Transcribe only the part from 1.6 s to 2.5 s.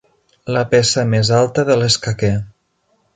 de l'escaquer.